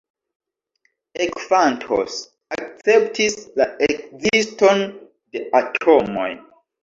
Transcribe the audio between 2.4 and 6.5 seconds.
akceptis la ekziston de atomoj.